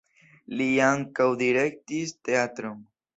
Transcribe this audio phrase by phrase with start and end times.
[0.61, 2.81] Li ankaŭ direktis teatron.